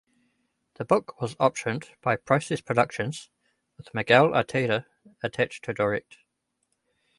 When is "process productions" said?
2.15-3.29